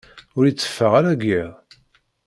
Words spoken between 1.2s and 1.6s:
yiḍ.